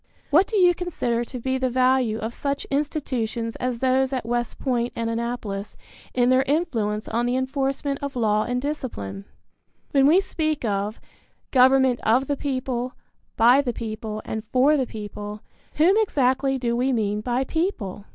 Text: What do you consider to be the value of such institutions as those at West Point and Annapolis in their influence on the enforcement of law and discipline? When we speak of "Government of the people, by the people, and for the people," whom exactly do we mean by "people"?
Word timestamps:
What 0.31 0.47
do 0.47 0.57
you 0.57 0.73
consider 0.73 1.23
to 1.25 1.37
be 1.39 1.59
the 1.59 1.69
value 1.69 2.17
of 2.17 2.33
such 2.33 2.65
institutions 2.71 3.55
as 3.57 3.77
those 3.77 4.11
at 4.11 4.25
West 4.25 4.57
Point 4.57 4.91
and 4.95 5.11
Annapolis 5.11 5.77
in 6.15 6.31
their 6.31 6.41
influence 6.47 7.07
on 7.07 7.27
the 7.27 7.35
enforcement 7.35 7.99
of 8.01 8.15
law 8.15 8.41
and 8.43 8.59
discipline? 8.59 9.25
When 9.91 10.07
we 10.07 10.19
speak 10.19 10.65
of 10.65 10.99
"Government 11.51 11.99
of 11.99 12.25
the 12.25 12.35
people, 12.35 12.93
by 13.37 13.61
the 13.61 13.73
people, 13.73 14.23
and 14.25 14.43
for 14.51 14.75
the 14.75 14.87
people," 14.87 15.41
whom 15.75 15.95
exactly 15.99 16.57
do 16.57 16.75
we 16.75 16.91
mean 16.91 17.21
by 17.21 17.43
"people"? 17.43 18.05